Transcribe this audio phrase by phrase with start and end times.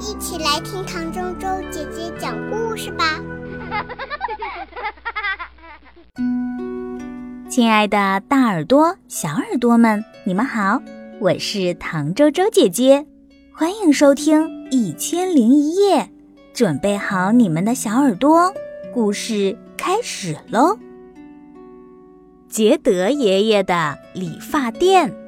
[0.00, 3.20] 一起来听唐周周姐姐讲故事吧。
[7.48, 10.82] 亲爱的，大耳朵、小耳朵们，你们好，
[11.20, 13.06] 我是唐周周姐姐，
[13.52, 16.02] 欢迎收听《一千零一夜》，
[16.52, 18.52] 准备好你们的小耳朵，
[18.92, 20.76] 故事开始喽。
[22.48, 25.23] 杰德爷爷的理发店。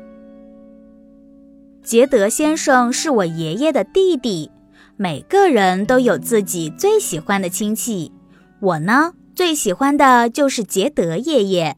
[1.86, 4.50] 杰德先生是我爷爷的弟弟。
[4.96, 8.10] 每个人都有自己最喜欢的亲戚，
[8.58, 11.76] 我呢最喜欢的就是杰德爷爷。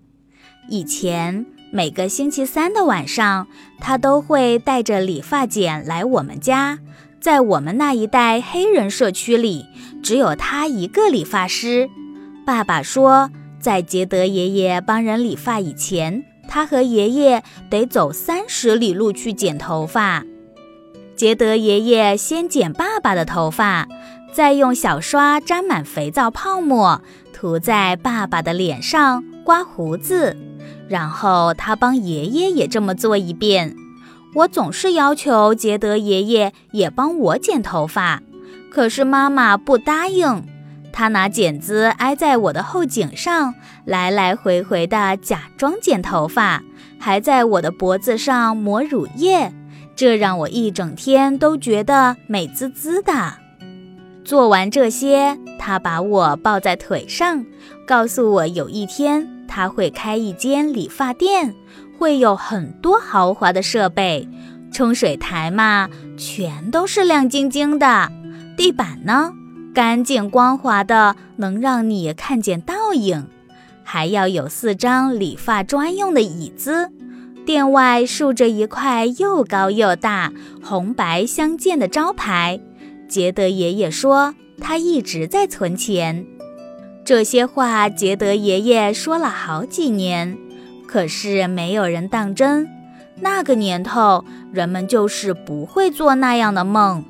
[0.71, 3.49] 以前每个星期三的晚上，
[3.81, 6.79] 他都会带着理发剪来我们家。
[7.21, 9.67] 在我们那一带黑人社区里，
[10.03, 11.91] 只有他一个理发师。
[12.47, 13.29] 爸爸说，
[13.61, 20.25] 在杰德爷爷帮人理发以前，他和爷爷得走三十里路去剪头发。
[21.15, 23.87] 杰德爷爷先剪爸爸的头发，
[24.33, 30.37] 再用小刷沾满肥皂泡沫，涂在爸爸的脸上刮胡子，
[30.89, 33.77] 然后他帮爷爷也这么做一遍。
[34.35, 38.23] 我总是要求杰德爷爷也帮我剪头发，
[38.71, 40.45] 可是妈妈不答应。
[40.99, 43.55] 她拿剪子挨在我的后颈上，
[43.85, 46.61] 来来回回地假装剪头发，
[46.99, 49.53] 还在我的脖子上抹乳液。
[49.95, 53.13] 这让我一整天都觉得美滋滋的。
[54.25, 57.47] 做完这些，他把我抱在腿上，
[57.87, 61.55] 告诉我有一天他会开一间理发店，
[61.97, 64.29] 会有很多豪华的设备，
[64.73, 68.11] 冲水台嘛，全都是亮晶晶的，
[68.57, 69.33] 地板呢，
[69.79, 73.29] 干净光滑的，能让你看见倒影，
[73.85, 76.91] 还要有四张理发专用的椅子。
[77.47, 82.59] 店外竖着一块又高又大、红白相间的招牌。
[83.09, 86.27] 杰德爷爷说：“他一直在存钱。”
[87.07, 90.37] 这些话杰德爷爷说了好几年，
[90.89, 92.69] 可是没有人当真。
[93.21, 97.05] 那个年头，人们就是不会做那样的梦。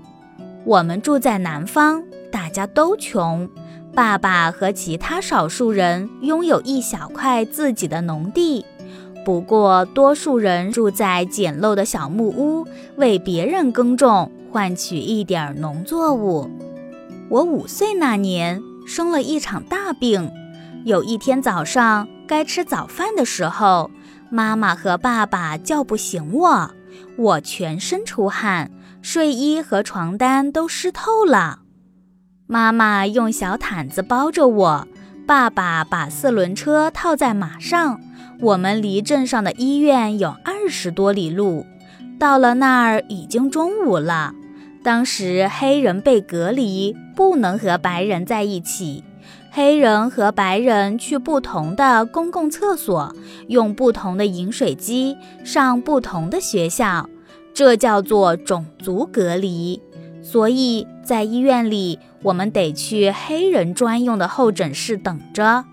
[0.67, 2.05] 我们住在南方，
[2.49, 3.47] 大家都穷。
[3.95, 8.65] 爸爸和其他少数人拥有一小块自己的农地。
[9.23, 12.67] 不过，多数人住在简陋的小木屋，
[12.97, 16.49] 为别人耕种，换取一点农作物。
[17.29, 20.33] 我五岁那年生了一场大病。
[20.87, 23.91] 有一天早上该吃早饭的时候，
[24.31, 26.71] 妈妈和爸爸叫不醒我，
[27.19, 28.71] 我全身出汗，
[29.03, 31.59] 睡衣和床单都湿透了。
[32.51, 34.89] 妈妈用小毯子包着我，
[35.27, 38.01] 爸爸把四轮车套在马上。
[38.41, 41.67] 我们离镇上的医院有二十多里路，
[42.19, 44.33] 到了那儿已经中午了。
[44.83, 49.05] 当时黑人被隔离，不能和白人在一起。
[49.51, 53.15] 黑人和白人去不同的公共厕所，
[53.49, 57.11] 用不同的饮水机，上不同的学校，
[57.53, 59.83] 这叫做种族隔离。
[60.23, 65.65] 所以在医院里，我们得去黑人专用的候诊室等着。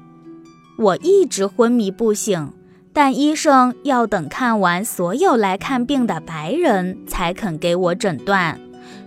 [0.77, 2.51] 我一直昏迷不醒，
[2.93, 8.59] 但医生要等看完所有来看病的白人才肯给我诊断。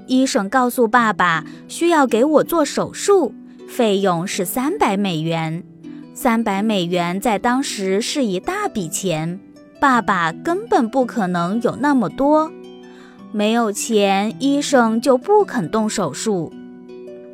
[0.07, 3.35] 医生告诉爸爸，需要给我做手术，
[3.69, 5.63] 费用是三百美元。
[6.15, 9.39] 三百美元在当时是一大笔钱，
[9.79, 12.51] 爸爸根本不可能有那么多。
[13.31, 16.51] 没有钱，医生就不肯动手术。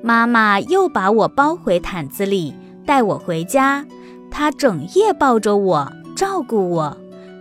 [0.06, 2.52] 妈妈又把我包回毯子里，
[2.84, 3.86] 带我回家。
[4.30, 6.94] 她整夜抱着我，照顾我，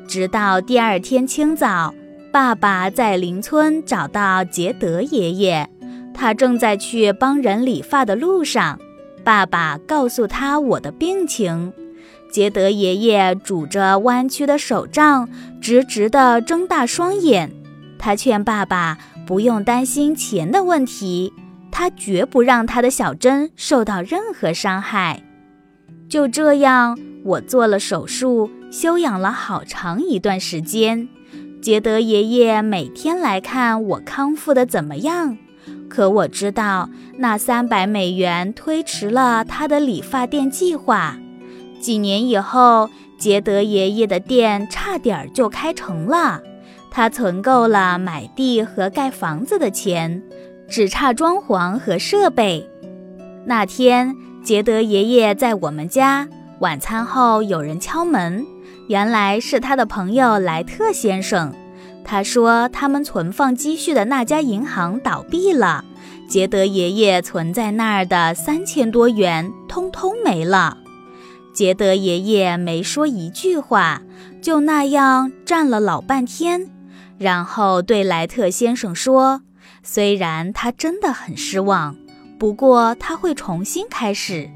[0.07, 1.94] 直到第二天清早，
[2.31, 5.68] 爸爸在邻村找到杰德爷爷，
[6.13, 8.80] 他正在去帮人理发的路上。
[9.25, 11.74] 爸爸告诉他我的病情，
[12.31, 15.28] 杰德爷爷拄着弯曲的手杖，
[15.59, 17.51] 直直地睁大双眼。
[18.00, 18.97] 他劝爸爸
[19.28, 21.33] 不用担心钱的问题，
[21.73, 25.23] 他绝不让他的小针受到任何伤害。
[26.07, 31.09] 就这样，我做了手术，休养了好长一段时间。
[31.59, 35.35] 杰德爷爷每天来看我康复的怎么样。
[35.89, 41.17] 可我知道，那三百美元推迟了他的理发店计划。
[41.79, 46.41] 几年以后，杰德爷爷的店差点就开成了。
[46.91, 50.21] 他存够了买地和盖房子的钱，
[50.73, 52.67] 只差装潢和设备。
[53.45, 54.15] 那天。
[54.43, 56.27] 杰德爷爷在我们家
[56.59, 58.45] 晚餐后，有人敲门，
[58.89, 61.53] 原来是他的朋友莱特先生。
[62.03, 65.85] 他说他们存放积蓄的那家银行倒闭了，
[66.27, 70.77] 杰德爷爷存在那儿的三千多元通通没了。
[71.53, 74.01] 杰德爷爷没说一句话，
[74.41, 76.67] 就那样站了老半天，
[77.17, 79.41] 然后对莱特先生说
[79.83, 81.95] ：“虽然他真的很失望，
[82.39, 84.50] 不过他会重新开始。”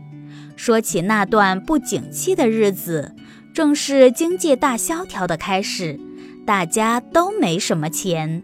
[0.56, 3.14] 说起那段不景气的日子，
[3.54, 6.00] 正是经济大萧条的开始，
[6.48, 8.42] 大家都没什么钱。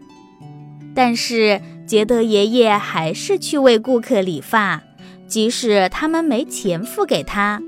[0.94, 4.80] 但是杰德爷爷还是去为顾客理发，
[5.26, 7.60] 即使他们没钱付给他。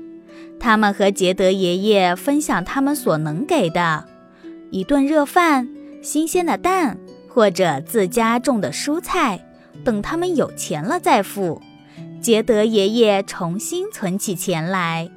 [0.59, 4.05] 他们和杰德爷爷分享他们所能给的：
[4.71, 5.67] 一顿热饭、
[6.01, 6.97] 新鲜的蛋，
[7.37, 9.45] 或者自家种的蔬菜。
[9.85, 11.61] 等他们有钱了再付。
[12.19, 15.11] 杰德爷爷重新存起钱来，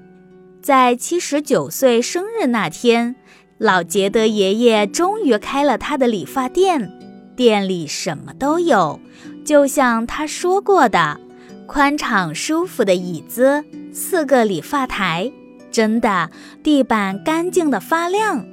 [0.60, 3.16] 在七十九岁生日那天，
[3.56, 6.92] 老杰德爷爷终于开了他的理发店。
[7.34, 9.00] 店里什么都有，
[9.42, 11.18] 就像他说过的，
[11.66, 13.64] 宽敞舒服的椅子，
[13.94, 15.32] 四个理发台，
[15.72, 16.28] 真的
[16.62, 18.44] 地板干净的发亮。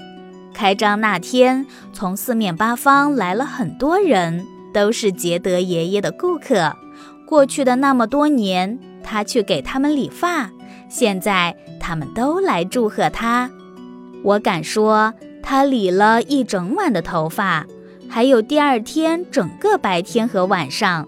[0.57, 4.44] 开张那天，从四面八方来了很多人，
[4.74, 6.75] 都是杰德爷爷的顾客。
[7.27, 10.50] 过去的那么多年，他去给他们理发，
[10.89, 13.51] 现在他们都来祝贺他。
[14.24, 15.13] 我敢说，
[15.44, 17.68] 他理了一整晚的头发。
[18.09, 21.07] 还有第二天整个白天和晚上，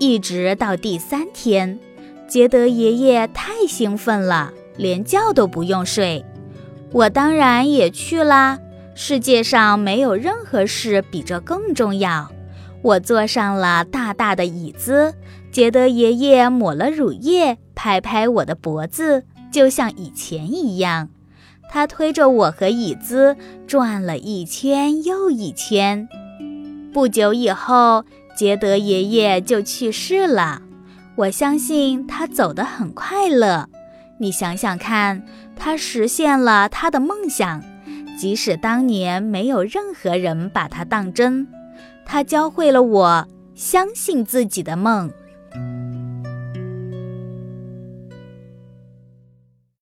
[0.00, 1.78] 一直到第三天，
[2.26, 6.24] 杰德爷爷太兴奋了，连觉都不用睡。
[6.90, 8.58] 我当然也去啦。
[9.00, 12.32] 世界上没有任何事比这更重要。
[12.82, 15.14] 我坐上了大大的椅子，
[15.52, 19.22] 杰德爷爷抹了乳液，拍拍我的脖子，
[19.52, 21.10] 就像以前一样。
[21.70, 23.36] 他推着我和椅子
[23.68, 26.08] 转了一圈又一圈。
[26.92, 28.04] 不久以后，
[28.36, 30.62] 杰德爷爷就去世了。
[31.14, 33.68] 我相信他走得很快乐。
[34.18, 35.22] 你想想看，
[35.54, 37.62] 他实现了他的梦想，
[38.18, 41.46] 即使当年没有任何人把它当真。
[42.04, 45.08] 它教会了我相信自己的梦。